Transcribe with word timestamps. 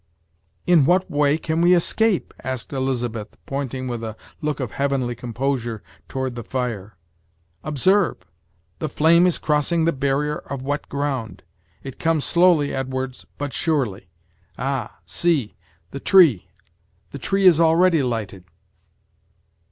"In 0.65 0.85
what 0.85 1.11
way 1.11 1.37
can 1.37 1.61
we 1.61 1.75
escape?" 1.75 2.33
asked 2.43 2.73
Elizabeth, 2.73 3.37
pointing 3.45 3.87
with 3.87 4.03
a 4.03 4.17
look 4.41 4.59
of 4.59 4.71
heavenly 4.71 5.13
composure 5.13 5.83
toward 6.07 6.33
the 6.33 6.43
fire 6.43 6.97
"Observe! 7.63 8.17
the 8.79 8.89
flame 8.89 9.27
is 9.27 9.37
crossing 9.37 9.85
the 9.85 9.91
barrier 9.93 10.37
of 10.39 10.63
wet 10.63 10.89
ground 10.89 11.43
it 11.83 11.99
comes 11.99 12.25
slowly, 12.25 12.73
Edwards, 12.73 13.27
but 13.37 13.53
surely. 13.53 14.09
Ah! 14.57 14.97
see! 15.05 15.55
the 15.91 15.99
tree! 15.99 16.49
the 17.11 17.19
tree 17.19 17.45
is 17.45 17.59
already 17.59 18.01
lighted!" 18.01 18.45